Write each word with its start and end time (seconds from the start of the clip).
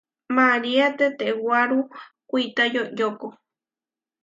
Maria 0.37 0.87
tetewáru 0.97 1.79
kuitá 2.29 2.63
yoyóko. 2.73 3.27